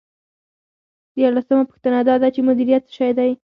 [1.15, 3.31] دیارلسمه پوښتنه دا ده چې مدیریت څه شی دی.